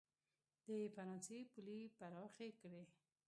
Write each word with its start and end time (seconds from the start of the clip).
د 0.65 0.67
فرانسې 0.93 1.37
پولې 1.51 1.79
پراخې 1.97 2.49
کړي. 2.61 2.83